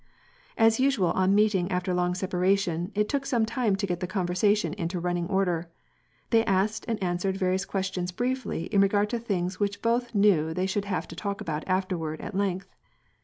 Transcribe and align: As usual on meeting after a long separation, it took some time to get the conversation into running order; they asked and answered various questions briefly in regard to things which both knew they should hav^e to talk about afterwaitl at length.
As 0.57 0.79
usual 0.79 1.11
on 1.11 1.35
meeting 1.35 1.69
after 1.71 1.91
a 1.91 1.93
long 1.93 2.15
separation, 2.15 2.91
it 2.95 3.07
took 3.07 3.23
some 3.23 3.45
time 3.45 3.75
to 3.75 3.85
get 3.85 3.99
the 3.99 4.07
conversation 4.07 4.73
into 4.73 4.99
running 4.99 5.27
order; 5.27 5.69
they 6.31 6.43
asked 6.45 6.85
and 6.87 6.97
answered 7.03 7.37
various 7.37 7.65
questions 7.65 8.11
briefly 8.11 8.63
in 8.73 8.81
regard 8.81 9.11
to 9.11 9.19
things 9.19 9.59
which 9.59 9.83
both 9.83 10.15
knew 10.15 10.55
they 10.55 10.65
should 10.65 10.85
hav^e 10.85 11.05
to 11.05 11.15
talk 11.15 11.39
about 11.39 11.63
afterwaitl 11.67 12.17
at 12.23 12.33
length. 12.33 12.73